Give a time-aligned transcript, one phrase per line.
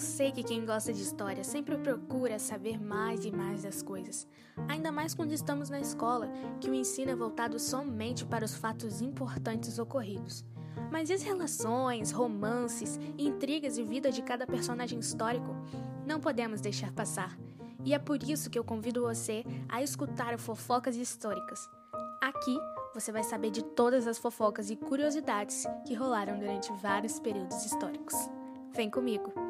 [0.00, 4.26] sei que quem gosta de história sempre procura saber mais e mais das coisas,
[4.68, 6.30] ainda mais quando estamos na escola,
[6.60, 10.44] que o ensino é voltado somente para os fatos importantes ocorridos.
[10.90, 15.54] Mas e as relações, romances, intrigas e vida de cada personagem histórico?
[16.06, 17.38] Não podemos deixar passar.
[17.84, 21.68] E é por isso que eu convido você a escutar o Fofocas Históricas.
[22.20, 22.58] Aqui
[22.94, 28.14] você vai saber de todas as fofocas e curiosidades que rolaram durante vários períodos históricos.
[28.74, 29.49] Vem comigo!